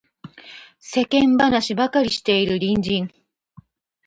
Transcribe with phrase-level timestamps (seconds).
[0.79, 3.11] 世間話ばかりしている隣人